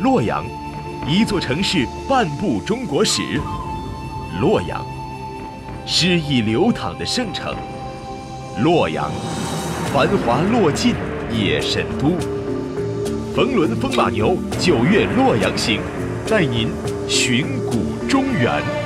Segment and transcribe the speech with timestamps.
[0.00, 0.46] 洛阳，
[1.06, 3.20] 一座城市半部中国史。
[4.40, 4.82] 洛阳，
[5.84, 7.54] 诗意流淌的圣城。
[8.62, 9.10] 洛阳，
[9.92, 10.94] 繁华落尽
[11.30, 12.12] 夜神都。
[13.34, 15.82] 冯仑风马牛九月洛阳行，
[16.26, 16.70] 带您
[17.06, 18.79] 寻古中原。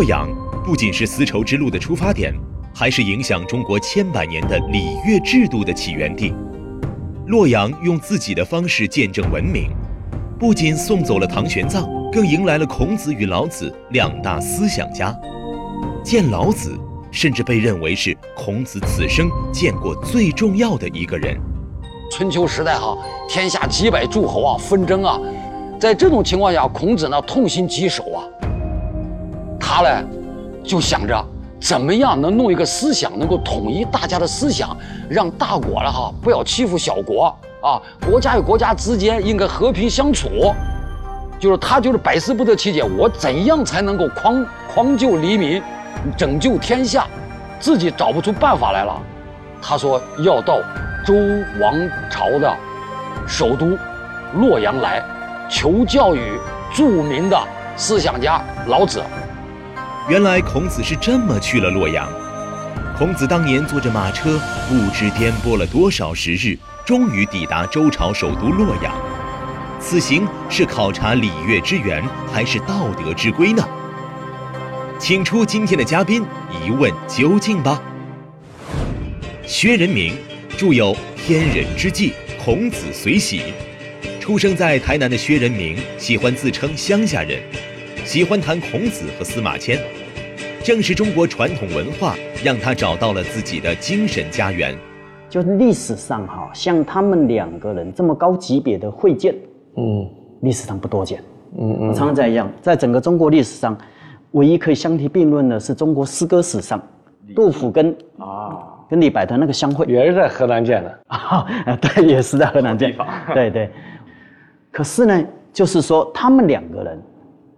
[0.00, 0.26] 洛阳
[0.64, 2.34] 不仅是丝绸之路的出发点，
[2.74, 6.32] 还是影响中国千百年的礼乐制度的起源地。
[7.26, 9.72] 洛阳用自己的方式见证文明，
[10.38, 15.14] 不仅送走了唐玄奘，更迎来了孔子与老子两大思想家。
[16.02, 16.74] 见老子，
[17.10, 21.38] 甚至被认为是孔子此生见过最重要的一个人。
[22.10, 22.96] 春秋时代哈，
[23.28, 25.20] 天下几百诸侯啊，纷争啊，
[25.78, 28.24] 在这种情况下，孔子呢痛心疾首啊。
[29.72, 30.04] 他呢，
[30.64, 31.24] 就想着
[31.60, 34.76] 怎么样能弄一个思想，能够统一大家的思想，
[35.08, 37.26] 让大国了哈不要欺负小国
[37.62, 40.28] 啊，国家与国家之间应该和平相处。
[41.38, 45.62] 就是他就是百思不得其解，我怎样才能够匡匡救黎民，
[46.16, 47.06] 拯救天下，
[47.60, 49.00] 自己找不出办法来了。
[49.62, 50.58] 他说要到
[51.06, 51.14] 周
[51.60, 52.52] 王朝的
[53.24, 53.78] 首都
[54.34, 55.00] 洛阳来，
[55.48, 56.36] 求教于
[56.74, 57.38] 著名的
[57.76, 59.00] 思想家老子。
[60.08, 62.08] 原来孔子是这么去了洛阳。
[62.96, 68.94] 孔子当年坐着马车，不知颠簸了多少时日，终于抵达周朝首都洛阳。
[69.78, 73.66] 此行是考察礼乐之源，还是道德之归呢？
[74.98, 76.24] 请出今天的嘉宾，
[76.64, 77.80] 一问究竟吧。
[79.46, 80.14] 薛仁明
[80.58, 82.10] 著有《天人之际》，
[82.44, 83.42] 孔子随喜。
[84.20, 87.40] 出生在台南的薛仁明，喜欢自称乡下人，
[88.04, 89.78] 喜欢谈孔子和司马迁。
[90.62, 94.76] 正是中国传统文化让他找到了自己的精神家园。
[95.28, 99.34] 就历史上哈，像他们两个人这么高级别的会见，
[99.76, 100.08] 嗯，
[100.42, 101.22] 历史上不多见。
[101.58, 103.76] 嗯嗯，常常在样，在整个中国历史上，
[104.32, 106.80] 唯一可以相提并论的是中国诗歌史上，
[107.34, 108.58] 杜甫跟啊
[108.88, 111.46] 跟李白的那个相会，也是在河南见的啊，
[111.80, 112.94] 对，也是在河南见。
[113.32, 113.70] 对对。
[114.72, 117.00] 可是呢，就是说他们两个人，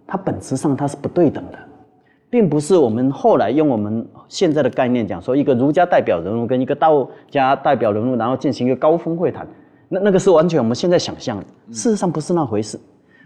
[0.07, 1.57] 他本质上它是不对等的。
[2.29, 9.47] 并不是我们后来用我们现在的概念讲说，一个儒家代表人物跟一个道家代表人物，然后进行一个高峰会谈，
[9.87, 11.45] 那那个是完全我们现在想象的。
[11.69, 12.79] 事实上不是那回事。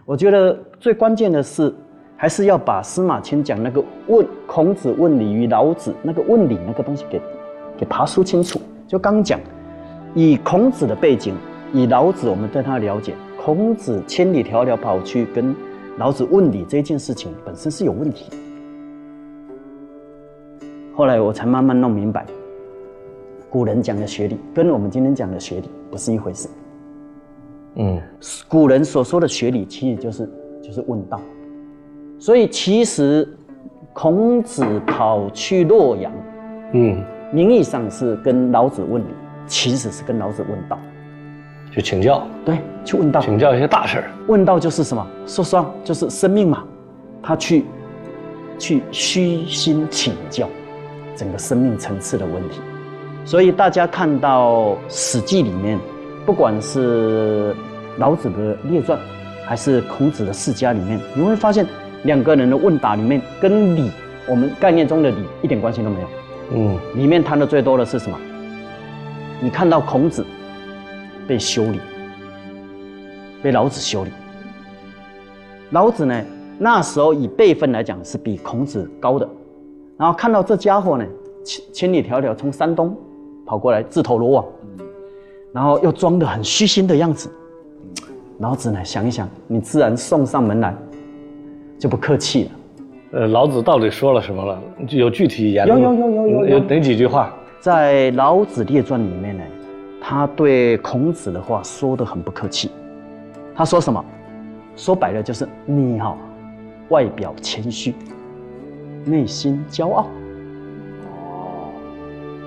[0.04, 1.74] 我觉得最关键的是，
[2.18, 7.22] 还是要把司马迁讲那个问孔子问礼于老子那个问礼那个东西给
[7.78, 8.60] 给爬梳清楚。
[8.86, 9.40] 就刚讲，
[10.16, 11.34] 以孔子的背景，
[11.72, 15.56] 以老子我们对他的了解，孔子千里迢迢跑去跟
[15.98, 18.26] 老子问礼这件事情本身是有问题。
[20.96, 22.24] 后来我才慢慢弄明白，
[23.50, 26.48] 古人讲的学理跟我们今天讲的学理不是一回事。
[27.76, 28.00] 嗯，
[28.48, 30.30] 古人所说的学理其实就是
[30.62, 31.20] 就是问道，
[32.20, 33.28] 所以其实
[33.92, 36.14] 孔子跑去洛阳，
[36.74, 37.04] 嗯，
[37.34, 39.08] 名义上是跟老子问礼，
[39.48, 40.80] 其实是跟老子问道，
[41.78, 42.28] 去请教。
[42.44, 45.08] 对，去问道，请教一些大事问道就是什么？
[45.28, 46.64] 说实话，就是生命嘛。
[47.22, 47.66] 他去
[48.58, 50.50] 去虚心请教。
[51.16, 52.60] 整个生命层次的问题，
[53.26, 54.52] 所以大家看到
[54.88, 55.80] 《史记》里面，
[56.28, 57.56] 不管是
[57.98, 59.00] 老子的列传，
[59.44, 61.66] 还是孔子的世家里面，你会发现
[62.04, 63.90] 两个人的问答里面跟礼，
[64.28, 66.08] 我们概念中的礼一点关系都没有。
[66.52, 68.16] 嗯，里面谈的最多的是什么？
[69.42, 70.24] 你看到孔子
[71.28, 71.80] 被修理，
[73.44, 74.12] 被老子修理。
[75.72, 76.24] 老子呢，
[76.58, 79.28] 那时候以辈分来讲是比孔子高的。
[79.98, 81.06] 然后看到这家伙呢，
[81.44, 82.96] 千千里迢迢从山东
[83.46, 84.46] 跑过来自投罗网，
[85.52, 87.30] 然后又装得很虚心的样子，
[88.40, 90.74] 老子呢想一想，你自然送上门来，
[91.78, 92.52] 就不客气了。
[93.12, 94.62] 呃，老子到底说了什么了？
[94.90, 95.82] 有具体言论？
[95.82, 97.34] 有有有有有有哪几句话？
[97.60, 99.44] 在《老子列传》里面呢，
[100.10, 102.72] 他对孔子的话说的很不客气。
[103.54, 104.02] 他说什么？
[104.74, 106.16] 说白了就是你哈，
[106.88, 107.94] 外表谦虚。
[109.04, 110.08] 内心骄傲，
[111.12, 111.74] 哦，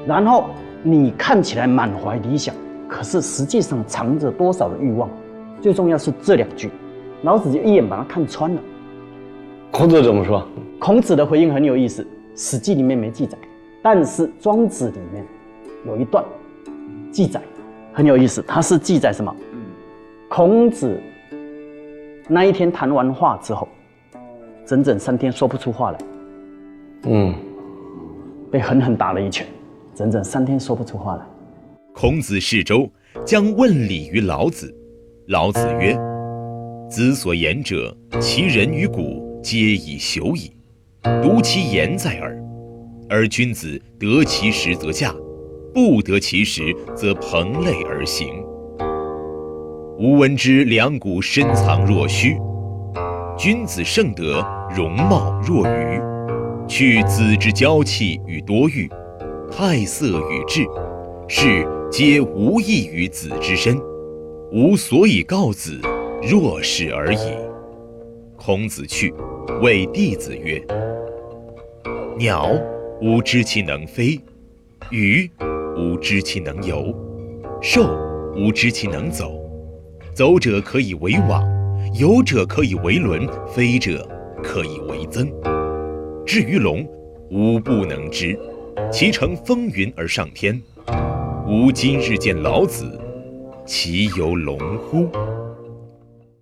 [0.06, 0.46] 然后
[0.82, 2.54] 你看起来满怀理想，
[2.88, 5.10] 可是实际上藏着多少的欲望？
[5.60, 6.70] 最重要是这两句，
[7.24, 8.60] 老子就一眼把他看穿了。
[9.70, 10.42] 孔子怎么说？
[10.78, 12.02] 孔子的回应很有意思，
[12.34, 13.36] 《史记》里面没记载，
[13.82, 15.22] 但是《庄子》里面
[15.86, 16.24] 有一段
[17.10, 17.40] 记载，
[17.92, 18.42] 很有意思。
[18.46, 19.34] 他是记载什么？
[20.28, 21.00] 孔子
[22.28, 23.68] 那一天谈完话之后，
[24.64, 25.98] 整整三天说不出话来，
[27.04, 27.34] 嗯，
[28.50, 29.44] 被狠狠打了一拳，
[29.94, 31.22] 整整三天说不出话来。
[31.92, 32.88] 孔子视周，
[33.26, 34.72] 将问礼于老子。
[35.26, 35.98] 老子曰
[36.88, 40.52] ：“子所言者，其人与古，皆以朽矣。
[41.22, 42.36] 独其言在耳。
[43.08, 45.12] 而君子得其时则驾，
[45.72, 48.44] 不得其时则朋累而行。
[49.98, 52.36] 吾闻之，两股深藏若虚。
[53.36, 54.44] 君子盛德，
[54.76, 56.00] 容貌若愚。
[56.66, 58.88] 去子之娇气与多欲，
[59.50, 60.64] 太色与志，
[61.28, 63.80] 是皆无益于子之身。
[64.52, 65.80] 吾所以告子，
[66.22, 67.18] 若是而已。”
[68.36, 69.12] 孔子去，
[69.62, 70.62] 谓弟子曰
[72.16, 72.50] ：“鸟。”
[73.02, 74.20] 吾知其能飞，
[74.90, 75.30] 鱼
[75.80, 76.94] 吾知其能游，
[77.62, 77.88] 兽
[78.36, 79.32] 吾知其能走。
[80.12, 81.42] 走者可以为网，
[81.98, 84.06] 游者可以为轮，飞者
[84.42, 85.26] 可以为曾。
[86.26, 86.86] 至于龙，
[87.30, 88.38] 吾不能知，
[88.92, 90.60] 其乘风云而上天。
[91.48, 92.84] 吾今日见老子，
[93.64, 95.08] 其犹龙乎？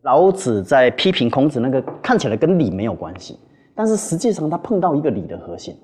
[0.02, 3.38] 老子在批评孔子那个看起来跟礼没有关系，
[3.72, 5.76] 但是实际上他碰到一个礼的核心。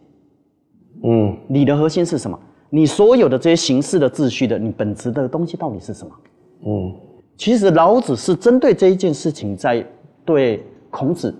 [1.04, 2.36] 嗯，礼的核心是什么？
[2.74, 6.12] 你所有的这些形式的秩序的，你本质的东西到底是什么？
[6.66, 6.92] 嗯，
[7.36, 9.86] 其实老子是针对这一件事情，在
[10.24, 10.60] 对
[10.90, 11.32] 孔子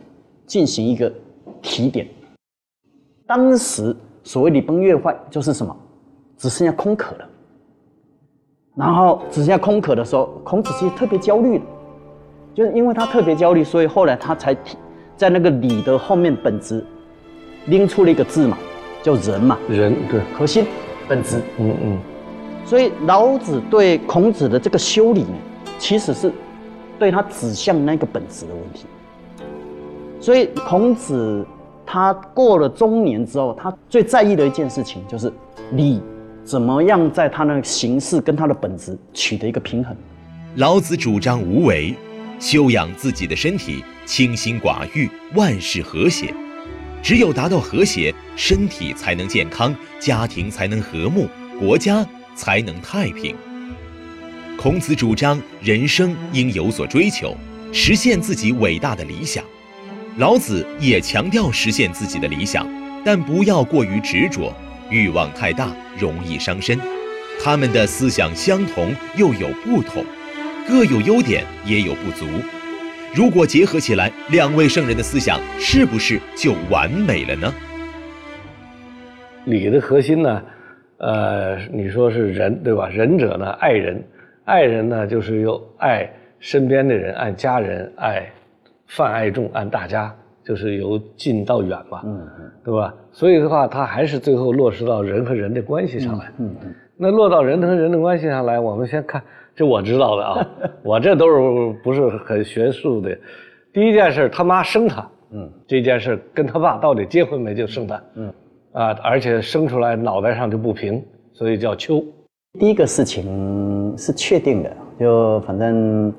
[0.47, 1.13] 进行一个
[1.61, 2.07] 提点。
[3.27, 5.77] 当时所谓礼崩乐坏，就是什么？
[6.39, 7.29] 只剩下空壳了。
[8.77, 11.65] 然后只剩下空壳的时候，孔子其实特别焦虑的，
[12.55, 14.77] 就是因为他特别焦虑，所以后来他才提
[15.17, 16.85] 在那个礼的后面本质
[17.67, 18.57] 拎出了一个字嘛。
[19.03, 20.65] 叫人嘛，人对核心
[21.09, 21.99] 本质，嗯嗯，
[22.65, 25.35] 所以老子对孔子的这个修理呢，
[25.79, 26.33] 其实是
[26.99, 28.87] 对他指向那个本质的问题。
[30.21, 31.47] 所以孔子
[31.85, 35.31] 他过了中年之后，他最在意的一件事情就是
[35.73, 36.01] 礼
[36.43, 39.95] 怎么样在他那个形式跟他的本质取得一个平衡。
[40.57, 41.95] 老子主张无为，
[42.39, 46.33] 修养自己的身体，清心寡欲，万事和谐。
[47.05, 51.29] 只有达到和谐，身体才能健康，家庭才能和睦，
[51.61, 52.05] 国家
[52.35, 53.37] 才能太平。
[54.57, 57.37] 孔子主张人生应有所追求，
[57.75, 59.45] 实现自己伟大的理想。
[60.17, 62.67] 老子也强调实现自己的理想，
[63.05, 64.51] 但不要过于执着，
[64.89, 66.81] 欲望太大容易伤身。
[67.43, 70.03] 他们的思想相同又有不同，
[70.67, 72.25] 各有优点也有不足。
[73.17, 77.55] 如果结合起来，两位圣人的思想是不是就完美了呢？
[79.45, 80.43] 礼的核心呢，
[80.99, 82.89] 呃，你说是仁，对吧？
[82.89, 84.03] 仁者呢，爱人，
[84.45, 88.29] 爱人呢，就是要爱身边的人，爱家人，爱
[88.89, 90.13] 泛爱众，爱大家，
[90.43, 92.93] 就是由近到远嘛，嗯嗯，对吧？
[93.13, 96.75] 所以的话，他还是最后落实到人和人的关系上来，嗯嗯。
[96.97, 99.23] 那落到人和人的关系上来，我们先看。
[99.57, 100.49] 这我知道的啊，
[100.83, 103.17] 我这都是不是很学术的。
[103.73, 108.33] 第一件事，他妈生他，嗯，这件事跟他爸到底结婚没就生他，嗯，
[108.73, 112.05] 啊，而且生出来脑袋上就不平，所以叫丘。
[112.59, 116.13] 第一个事情是确定的，就反正《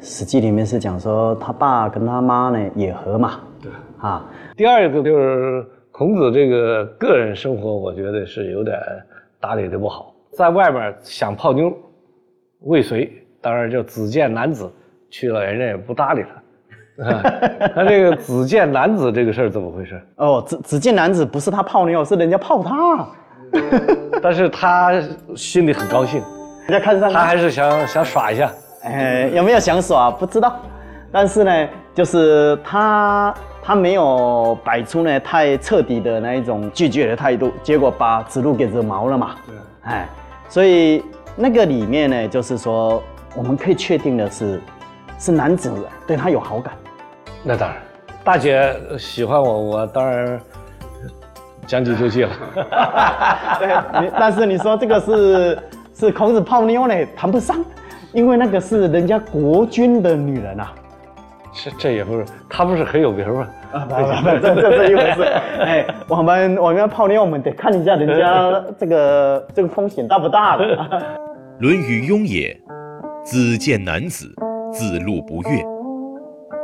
[0.00, 4.24] 史记》里面是讲说他爸跟他妈呢也和嘛，对，啊。
[4.56, 8.78] 第二个就是孔子这个个人生活，我觉得是有点
[9.38, 11.74] 打理的不好，在外面想泡妞。
[12.62, 14.70] 未遂，当然叫子见男子
[15.08, 16.28] 去了，人家也不搭理他。
[17.74, 19.98] 他这个子见男子这个事儿怎么回事？
[20.16, 23.08] 哦，子子见男子不是他泡妞，是人家泡他。
[24.22, 25.02] 但是他
[25.34, 26.22] 心里很高兴，
[26.68, 28.52] 人家看上他还是想想耍一下。
[28.82, 30.60] 哎，有没有想耍不知道，
[31.10, 39.36] 但是呢，就是他他没有摆出呢太彻底的那一种拒绝的态度，结果把子路给惹毛了嘛。
[39.46, 40.06] 对，哎，
[40.50, 41.02] 所以。
[41.42, 43.02] 那个里面呢，就是说，
[43.34, 44.60] 我们可以确定的是，
[45.18, 45.72] 是男子
[46.06, 46.74] 对他有好感。
[47.42, 47.78] 那当然，
[48.22, 50.38] 大姐喜欢我，我当然
[51.66, 52.30] 将计就计了。
[53.58, 55.58] 对，但是你说这个是
[55.94, 57.64] 是孔子泡妞呢，谈不上，
[58.12, 60.70] 因为那个是人家国君的女人啊。
[61.52, 63.48] 这这也不是，他不是很有名吗？
[63.72, 65.22] 啊，不不不，这这是一回事。
[65.64, 70.64] 哎，我们我们要泡妞，我们得看一下人家这个这个风险大不大了。
[71.60, 72.58] 《论语·雍也》：
[73.22, 74.34] 子见男子，
[74.72, 75.62] 子路不悦。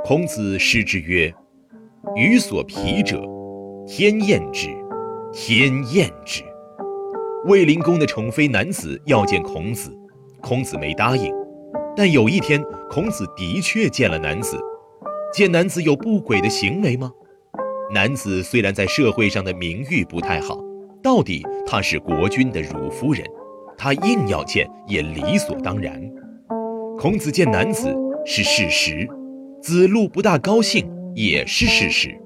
[0.03, 1.31] 孔子师之曰
[2.17, 3.23] ：“予所皮者，
[3.87, 4.69] 天厌之，
[5.35, 6.43] 天厌之。”
[7.45, 9.95] 卫灵公的宠妃男子要见孔子，
[10.41, 11.31] 孔子没答应。
[11.95, 14.59] 但有一天，孔子的确见了男子，
[15.31, 17.13] 见男子有不轨的行为吗？
[17.93, 20.59] 男子虽然在社会上的名誉不太好，
[21.03, 23.23] 到底他是国君的乳夫人，
[23.79, 26.01] 他硬要见也理所当然。
[26.99, 29.09] 孔子见男子是事实，
[29.63, 32.17] 子路不大高兴也是事实。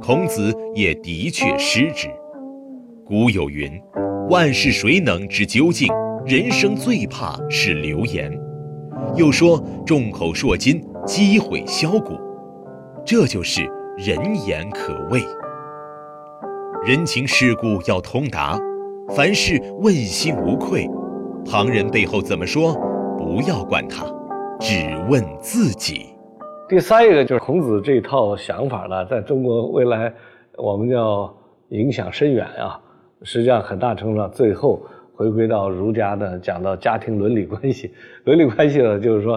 [0.00, 2.08] 孔子也的确失职。
[3.04, 3.70] 古有云
[4.30, 5.92] ：“万事谁能知究竟？
[6.24, 8.32] 人生最怕是流言。”
[9.16, 12.14] 又说：“众口铄金，积毁销骨。”
[13.04, 13.62] 这就是
[13.96, 15.20] 人言可畏。
[16.86, 18.58] 人情世故要通达，
[19.16, 20.88] 凡事问心无愧。
[21.44, 22.74] 旁人背后怎么说，
[23.18, 24.04] 不要管他，
[24.60, 24.74] 只
[25.08, 26.06] 问自己。
[26.68, 30.12] 第三一个就是孔子这套想法呢，在中国未来
[30.56, 31.34] 我们要
[31.70, 32.80] 影响深远啊。
[33.22, 34.80] 实际上，很大程度上，最后
[35.12, 37.92] 回归到儒家的讲到家庭伦理关系。
[38.24, 39.36] 伦理关系呢，就是说，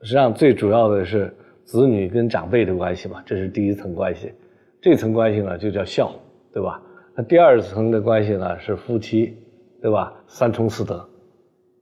[0.00, 1.30] 实际上最主要的是
[1.64, 4.32] 子女跟长辈的关系嘛，这是第一层关系。
[4.80, 6.10] 这层关系呢，就叫孝，
[6.54, 6.80] 对吧？
[7.16, 9.36] 那第二层的关系呢，是夫妻，
[9.80, 10.12] 对吧？
[10.26, 11.08] 三从四德，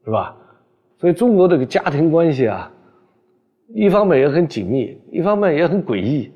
[0.05, 0.37] 是吧？
[0.99, 2.71] 所以中国这个家庭关系啊，
[3.75, 6.31] 一方面也很紧密，一方面也很诡异。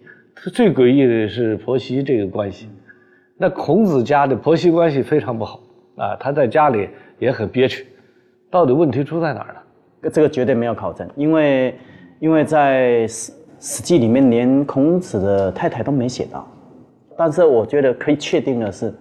[0.53, 2.69] 最诡异的是婆媳这个关系。
[3.39, 5.61] 那孔子家的婆媳关系非常不好
[5.97, 6.89] 啊，他在家里
[7.19, 7.87] 也很憋屈，
[8.51, 10.11] 到底问题出在哪儿呢？
[10.11, 11.75] 这个绝对没有考证，因为
[12.21, 16.47] 因为在《史史记》里面连孔子的太太都没写到，
[17.17, 18.93] 但是我觉得可以确定的是，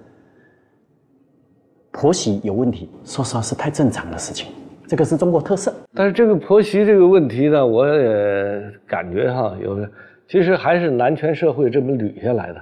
[1.91, 4.51] 婆媳有问题，说实话是太正常的事情，
[4.87, 5.73] 这个是中国特色。
[5.93, 9.89] 但是这个婆媳这个问题呢，我也感觉哈，有的
[10.27, 12.61] 其实还是男权社会这么捋下来的。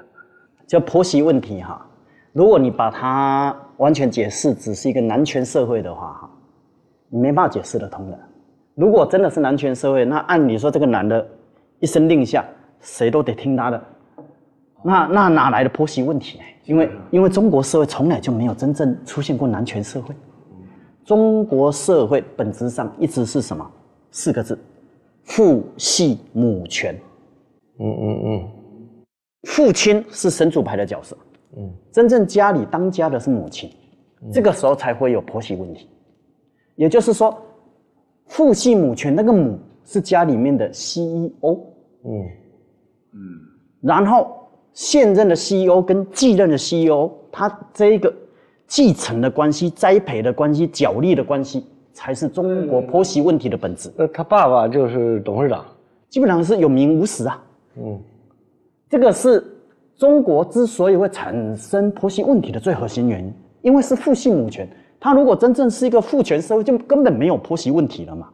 [0.65, 1.85] 叫婆媳问题哈，
[2.31, 6.29] 如果你把它完全解释只是一个男权社会的话哈，
[7.09, 8.17] 你没办法解释得通的。
[8.75, 11.27] 如果真的是男权社会，那按理说这个男的
[11.79, 12.43] 一声令下，
[12.79, 13.83] 谁都得听他的，
[14.83, 16.43] 那那哪来的婆媳问题呢？
[16.65, 20.15] 因为因为中国社会从来就没有真正出现过男权社会，
[21.03, 23.69] 中国社会本质上一直是什么？
[24.11, 24.57] 四个字：
[25.23, 26.95] 父系母权。
[27.79, 28.49] 嗯嗯嗯。
[29.43, 31.17] 父亲是神主牌的角色，
[31.57, 33.69] 嗯，真正家里当家的是母亲，
[34.31, 35.89] 这个时候才会有婆媳问题。
[36.75, 37.37] 也就是说，
[38.27, 41.59] 父系母权那个母是家里面的 CEO，
[42.05, 42.25] 嗯
[43.11, 43.19] 嗯，
[43.81, 44.42] 然后
[44.73, 48.13] 现任的 CEO 跟继任的 CEO，他这一个
[48.67, 53.91] 继承的关系、栽培的关系、角力的关系，才是中国婆媳问题的本质。
[53.95, 55.63] 那他爸爸就是董事长，
[56.09, 57.43] 基本上是有名无实啊，
[57.77, 57.99] 嗯。
[58.89, 59.43] 这个是
[59.95, 64.67] 中国之所以会产生婆媳问题的最核心原因，因为是父系母权。
[64.99, 68.29] 他如果真正是一个父权社会，就根本没有婆媳问题了嘛。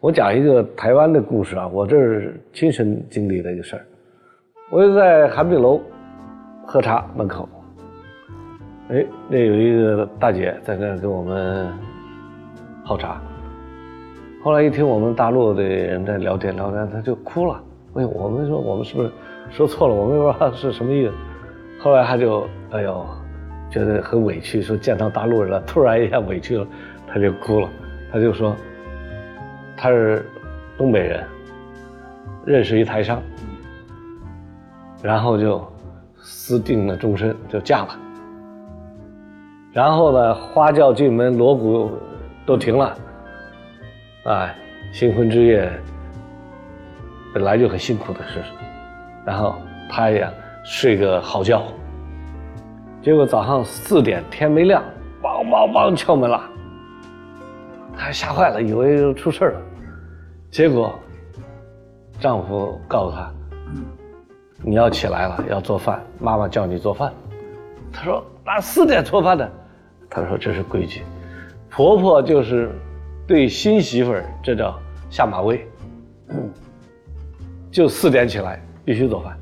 [0.00, 3.86] 我讲一个台湾的故事啊，我这是亲身经历的一个事儿。
[4.68, 5.80] 我就在韩碧楼
[6.66, 7.48] 喝茶门口，
[8.88, 11.72] 哎，那有一个大姐在那跟我们
[12.84, 13.20] 泡茶。
[14.42, 17.62] 后来一听我们大陆的人在聊天聊天，她就哭了。
[17.94, 19.10] 哎，我们说我们是不是？
[19.50, 21.14] 说错了，我们不知道是什么意思。
[21.80, 23.06] 后来他就哎呦，
[23.70, 26.66] 觉得很委屈，说见到大陆人了，突然一下委屈了，
[27.06, 27.68] 他就哭了。
[28.10, 28.56] 他就说
[29.76, 30.26] 他是
[30.76, 31.24] 东北人，
[32.44, 33.22] 认识一台商，
[35.02, 35.64] 然后就
[36.18, 37.98] 私定了终身，就嫁了。
[39.72, 41.90] 然后呢，花轿进门，锣鼓
[42.46, 42.96] 都停了，
[44.24, 44.54] 哎，
[44.92, 45.70] 新婚之夜
[47.34, 48.42] 本来就很辛苦的事。
[49.24, 49.54] 然后
[49.90, 50.26] 他也
[50.64, 51.62] 睡个好觉，
[53.02, 54.82] 结果早上四点天没亮，
[55.22, 56.40] 梆梆梆敲门了，
[57.96, 59.60] 她吓坏了，以为出事了。
[60.50, 60.98] 结果
[62.18, 63.30] 丈夫告诉她
[64.62, 67.12] ：“你要起来了，要做饭，妈妈叫你做饭。”
[67.92, 69.50] 她说：“哪四点做饭的？”
[70.10, 71.02] 她说：“这是规矩，
[71.70, 72.70] 婆婆就是
[73.26, 74.78] 对新媳妇儿，这叫
[75.10, 75.66] 下马威，
[77.70, 79.36] 就四点起来。”必须做饭，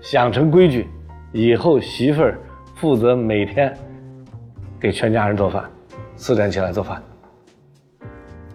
[0.00, 0.86] 想成规矩，
[1.32, 2.38] 以后媳妇儿
[2.76, 3.76] 负责每天
[4.78, 5.68] 给全家人做饭，
[6.14, 7.02] 四点起来做饭。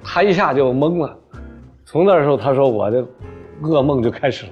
[0.01, 1.20] 他一下就懵了，
[1.84, 3.05] 从那时候他说我的
[3.62, 4.51] 噩梦就开始了。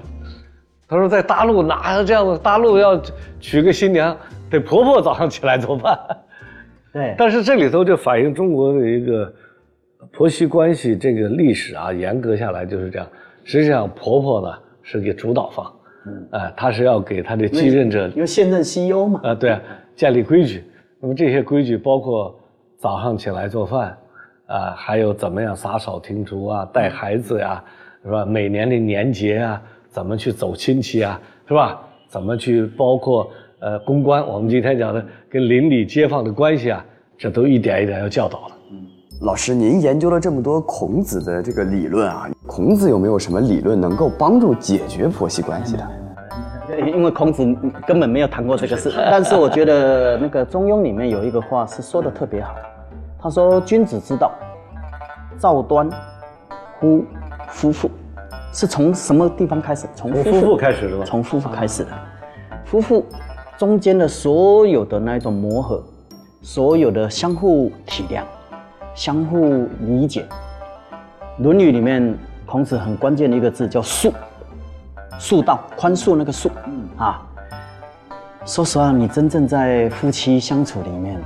[0.90, 2.36] 他说在大陆哪有这样的？
[2.36, 3.00] 大陆要
[3.38, 4.14] 娶个新娘，
[4.50, 5.98] 得婆婆早上起来做饭。
[6.92, 9.32] 对，但是这里头就反映中国的一个
[10.12, 13.08] 婆媳关系这个历史啊，严格下来就是这样。
[13.44, 14.58] 实际上婆婆呢。
[14.82, 15.72] 是个主导方，
[16.06, 19.56] 嗯，啊，她是要给她的继任者，因为现任 CEO 嘛，啊，对，
[19.94, 20.64] 建立规矩。
[20.98, 22.34] 那么这些规矩包括
[22.76, 23.96] 早上起来做饭，
[24.46, 27.62] 啊，还有怎么样洒扫庭除啊，带孩子呀，
[28.02, 28.24] 是吧？
[28.24, 31.80] 每年的年节啊，怎么去走亲戚啊，是吧？
[32.08, 33.28] 怎么去包括
[33.60, 36.84] 呃公关，我们今天讲的跟邻里街坊的关系啊，
[37.18, 38.54] 这都一点一点要教导了。
[39.22, 45.86] 老师，您研究了这么多孔子的这个理论啊，孔子有没有什么理论能够帮助解决婆媳关系的？
[46.86, 47.44] 因为孔子
[47.86, 52.54] 根本没有谈过这个事， 但是我觉得那个《中庸》里面有一个话是说的特别好，
[53.20, 54.32] 他说：“君子之道，
[55.36, 55.90] 造端
[56.78, 57.04] 乎
[57.48, 57.90] 夫妇。”
[58.52, 59.86] 是从什么地方开始？
[59.94, 61.04] 从夫妇开始的吧？
[61.04, 61.90] 从夫妇开始的，
[62.64, 63.06] 夫妇
[63.56, 65.82] 中间的所有的那一种磨合，
[66.42, 68.22] 所有的相互体谅。
[68.92, 70.26] 相互理解，
[71.42, 74.12] 《论语》里面孔子很关键的一个字叫“恕”，
[75.16, 76.50] 恕道、宽恕那个“恕”
[76.98, 77.22] 啊。
[78.44, 81.20] 说实话，你真正在夫妻相处里面，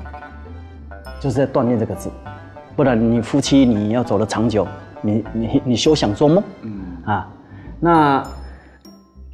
[1.19, 2.11] 就是在锻炼这个字，
[2.77, 4.67] 不然你夫妻你要走得长久，
[5.01, 6.45] 你你你休想做梦。
[6.63, 7.29] 嗯啊，
[7.81, 8.27] 那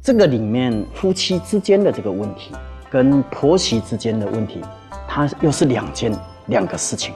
[0.01, 2.53] 这个里面夫妻之间的这个问题，
[2.89, 4.61] 跟婆媳之间的问题，
[5.07, 6.11] 它又是两件
[6.47, 7.13] 两个事情。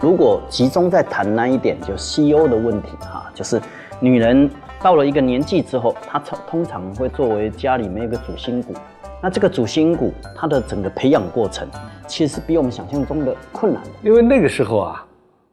[0.00, 3.60] 如果集中在谈那一点，就西欧的问题哈，就是
[4.00, 4.50] 女人
[4.82, 8.74] 到了一个年纪之后，她通通常会作为家里面一个主心骨。
[9.22, 11.68] 那这个主心骨，它的整个培养过程，
[12.06, 13.82] 其实比我们想象中的困难。
[14.02, 15.06] 因为那个时候啊，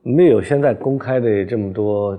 [0.03, 2.17] 没有现在公开的这么多，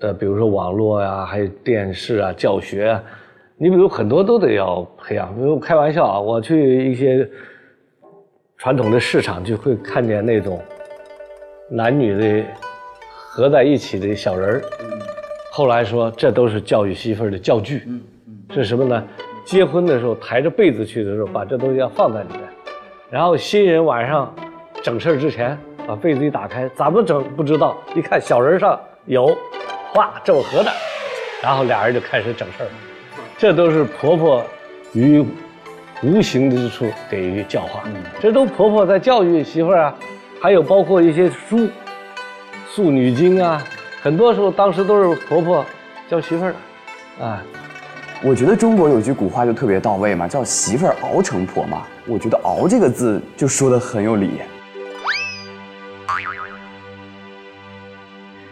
[0.00, 3.02] 呃，比如说网络呀，还有电视啊，教学啊，
[3.56, 5.34] 你比如很多都得要培养。
[5.34, 7.28] 比如开玩笑啊，我去一些
[8.56, 10.60] 传统的市场，就会看见那种。
[11.68, 12.46] 男女的
[13.04, 14.62] 合在一起的小人儿，
[15.50, 17.82] 后来说这都是教育媳妇儿的教具，
[18.50, 19.02] 是什么呢？
[19.44, 22.40] 结婚的时候抬着被子去的时候，把这东西要放在里面，
[23.10, 24.32] 然后新人晚上
[24.80, 29.36] 整事儿之前，把被子一打开，怎么整不知道，一看小人上有
[29.96, 30.70] 画正合的，
[31.42, 32.68] 然后俩人就开始整事儿，
[33.38, 34.44] 这都是婆婆
[34.92, 35.24] 于
[36.02, 37.82] 无形之处给予教化，
[38.20, 39.94] 这都婆婆在教育媳妇儿啊。
[40.38, 41.60] 还有包括一些书，
[42.70, 43.64] 《素女经》啊，
[44.02, 45.64] 很多时候当时都是婆婆
[46.10, 46.54] 教媳妇儿，
[47.18, 47.42] 啊，
[48.22, 51.86] 我觉得中国有句古话就特别到位嘛，叫媳妇儿熬成婆嘛。
[52.06, 54.42] 我觉得“熬”这个字就说的很有理。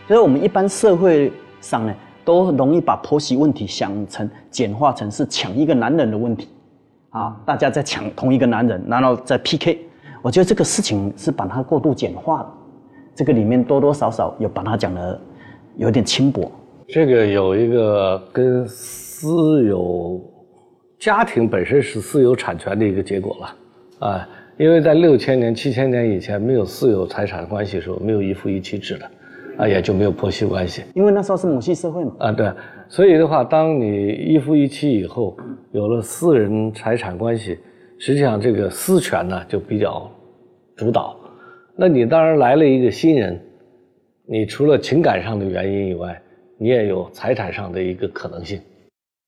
[0.07, 6.49] 就是我们一般社会上呢，都容易把婆媳问题想成简化成是抢一个男人的问题，
[7.09, 9.79] 啊，大家在抢同一个男人，然后在 PK。
[10.21, 12.55] 我觉得这个事情是把它过度简化了，
[13.14, 15.19] 这个里面多多少少有把它讲的
[15.77, 16.51] 有点轻薄。
[16.88, 20.21] 这个有一个跟私有
[20.99, 29.11] 家庭本身是私有产权的一个结果了，啊，因为在六千年、七千年以前没有私有财产关系的时候，没有一夫一妻制的，
[29.57, 30.83] 啊，也就没有婆媳关系。
[30.95, 32.12] 因为那时候是母系社会嘛。
[32.19, 32.53] 啊，对，
[32.88, 35.37] 所以的话，当你一夫一妻以后，
[35.73, 37.59] 有了私人财产关系。
[37.99, 40.11] 实际上，这个私权呢就比较
[40.77, 41.17] 主导。
[41.77, 43.40] 那你当然来了一个新人，
[44.27, 46.21] 你除了情感上的原因以外，
[46.59, 48.61] 你也有财产上的一个可能性，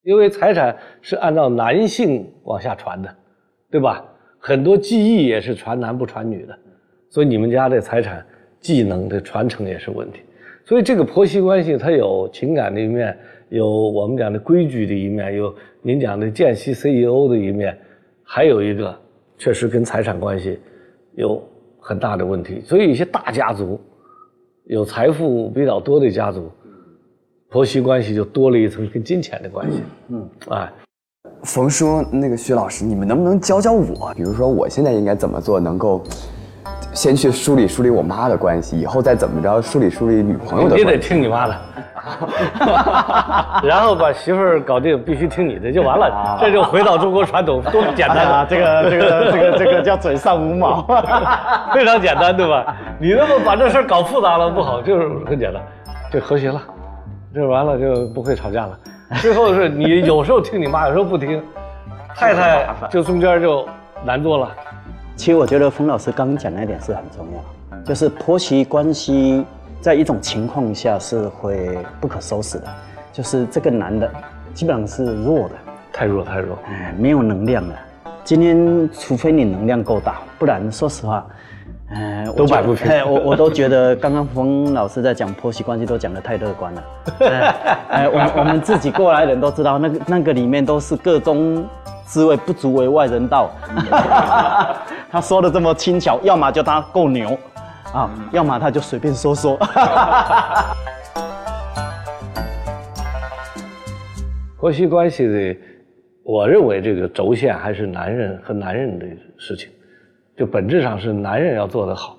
[0.02, 3.16] 因为财产是按照男性往下传的，
[3.70, 4.04] 对吧？
[4.38, 6.56] 很多技艺也是传男不传女的，
[7.10, 8.24] 所以你们家的财产
[8.66, 10.22] 技能的传承也是问题。
[10.64, 13.16] 所以这个婆媳关系它有情感的一面，
[13.50, 17.78] 有我们讲的规矩的一面，有您讲的见习 CEO 的一面。
[18.24, 18.92] 还有一个，
[19.38, 20.58] 确实跟财产关系
[21.14, 21.40] 有
[21.78, 23.80] 很大的问题，所以一些大家族，
[24.64, 26.50] 有财富比较多的家族，
[27.48, 29.80] 婆媳关系就多了一层跟金钱的关系。
[30.08, 30.72] 嗯，哎，
[31.44, 34.12] 冯叔，那个徐老师，你们能不能教教我？
[34.16, 36.02] 比如说，我现在应该怎么做，能够
[36.92, 40.76] 先去梳理梳理我妈的关系，以后再怎么着梳理梳理女朋友的？
[40.76, 41.56] 你得听你妈的。
[43.64, 48.46] 然后把媳妇儿搞定，必须听你的就完了，这就回到中国传统，多简单啊！
[48.48, 50.86] 这个这个这个这个叫嘴上无毛，
[51.74, 52.76] 非常简单，对吧？
[53.00, 55.60] 你那么把这事儿搞复杂了不好，就是很简单，
[56.12, 56.62] 就和谐了，
[57.34, 58.78] 这完了就不会吵架了。
[59.20, 61.42] 最后是你有时候听你妈，有时候不听，
[62.14, 63.66] 太太就中间就
[64.04, 64.48] 难做了。
[65.16, 69.44] 其实我觉得冯老师刚刚讲那点是很重要，就是婆媳关系。
[69.78, 72.64] 在一种情况下是会不可收拾的，
[73.12, 74.10] 就是这个男的
[74.52, 75.54] 基本上是弱的，
[75.92, 77.74] 太弱太弱，哎，没有能量了。
[78.24, 81.24] 今天除非你能量够大，不然说实话，
[81.90, 82.90] 嗯，都摆不平。
[83.08, 86.84] 我我都觉得刚刚冯老师在讲婆媳关系都讲得太乐观了。
[87.90, 91.64] 哎，我我们自己过来人都知道，那个那个里面都是各种
[92.04, 93.50] 滋味不足为外人道。
[95.16, 97.30] 他说的这么轻巧，要么就他够牛。
[97.90, 99.56] 啊，要么他就随便说说。
[104.58, 105.56] 婆媳关系的，
[106.22, 109.06] 我认为这个轴线还是男人和男人的
[109.38, 109.70] 事情，
[110.36, 112.14] 就本质上是男人要做得好，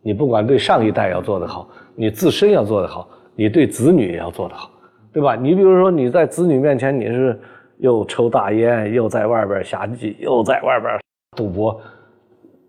[0.00, 4.70] 你不管对上一代要做得好，你自身要做得好，你对子女也要做得好，
[5.12, 5.36] 对吧？
[5.36, 7.38] 你比如说你在子女面前你是
[7.76, 10.98] 又抽大烟，又在外边瞎鸡，又在外边
[11.36, 11.78] 赌博，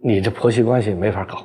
[0.02, 1.44] 你这婆媳关系没法搞，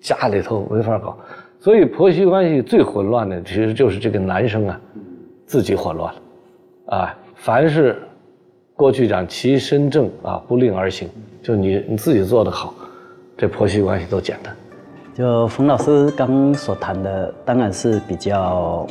[0.00, 1.16] 家里头没法搞，
[1.58, 4.80] 所以婆媳关系最混乱的其实就是这个男生啊，
[5.46, 6.20] 自己混乱了。
[6.96, 7.96] 啊，凡是
[8.74, 11.08] 过去讲其身正啊，不令而行，
[11.42, 12.74] 就你你自己做得好，
[13.36, 14.54] 这婆媳关系都简单。
[15.14, 18.86] 就冯老师刚所谈的，当然是比较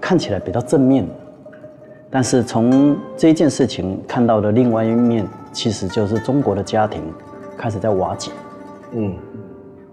[0.00, 1.06] 看起来比较正面，
[2.10, 7.02] 但是从这件事情看到的另外一面，其实就是中国的家庭
[7.62, 8.32] 开始在瓦解。
[8.90, 9.14] 嗯，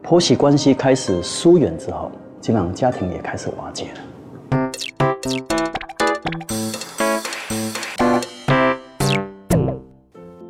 [0.01, 4.71] 婆媳关系开始疏远之后，基本上家庭也开始瓦解了。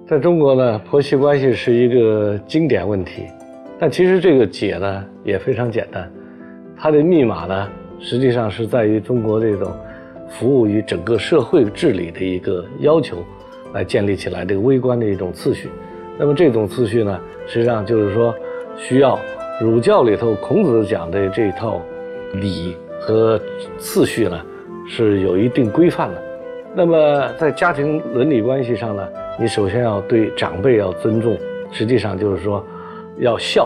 [0.07, 3.25] 在中国呢，婆媳关系是一个经典问题，
[3.77, 6.09] 但其实这个解呢也非常简单，
[6.77, 7.67] 它的密码呢
[7.99, 9.73] 实际上是在于中国这种
[10.29, 13.17] 服务于整个社会治理的一个要求
[13.73, 15.67] 来建立起来这个微观的一种次序。
[16.19, 18.35] 那么这种次序呢，实际上就是说
[18.75, 19.17] 需要
[19.61, 21.81] 儒教里头孔子讲的这套
[22.33, 23.39] 礼和
[23.77, 24.37] 次序呢
[24.85, 26.21] 是有一定规范的。
[26.75, 29.07] 那么在家庭伦理关系上呢？
[29.39, 31.37] 你首先要对长辈要尊重，
[31.71, 32.61] 实际上就是说
[33.19, 33.65] 要孝。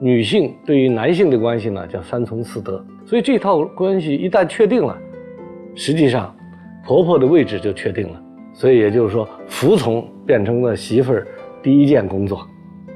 [0.00, 2.82] 女性对于男性的关系呢，叫三从四德。
[3.04, 4.98] 所以这套关系一旦确定了，
[5.74, 6.34] 实际上
[6.86, 8.20] 婆婆的位置就确定了。
[8.54, 11.26] 所以也就是说，服从变成了媳妇儿
[11.62, 12.46] 第一件工作。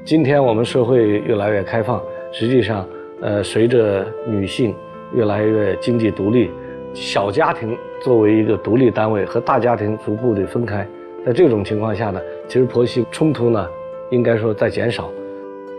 [0.03, 2.01] 今天我们社会越来越开放，
[2.33, 2.85] 实际上，
[3.21, 4.75] 呃，随着女性
[5.13, 6.51] 越来越经济独立，
[6.93, 10.85] 小家庭作为一个独立单位和大家庭逐步的分开。
[11.25, 13.67] 在这种情况下呢，其实婆媳冲突呢，
[14.11, 15.09] 应该说在减少。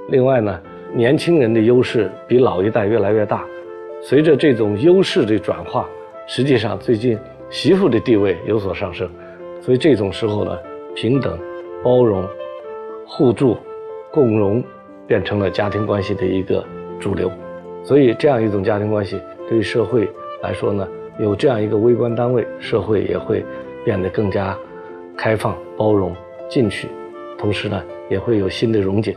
[0.09, 0.59] 另外呢，
[0.95, 3.45] 年轻人的优势比老一代越来越大。
[4.01, 5.87] 随着这种优势的转化，
[6.27, 7.19] 实际上最近
[7.51, 9.09] 媳妇的地位有所上升。
[9.61, 10.59] 所以这种时候呢，
[10.95, 11.39] 平等、
[11.83, 12.25] 包容、
[13.09, 13.57] 互助、
[14.13, 14.63] 共荣，
[15.07, 16.65] 变成了家庭关系的一个
[17.01, 17.33] 主流。
[17.83, 19.19] 所以这样一种家庭关系，
[19.49, 20.09] 对于社会
[20.43, 20.87] 来说呢，
[21.19, 23.45] 有这样一个微观单位，社会也会
[23.85, 24.57] 变得更加。
[25.17, 26.15] 开放、包容、
[26.49, 26.87] 进取，
[27.37, 29.17] 同时呢，也会有新的溶解。